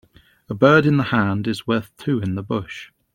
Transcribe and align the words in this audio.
A 0.49 0.55
bird 0.55 0.87
in 0.87 0.97
the 0.97 1.03
hand 1.03 1.45
is 1.47 1.67
worth 1.67 1.95
two 1.95 2.17
in 2.21 2.33
the 2.33 2.41
bush. 2.41 2.89